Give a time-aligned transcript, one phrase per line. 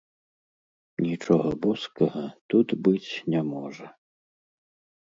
[1.07, 3.87] Нічога боскага тут быць не можа.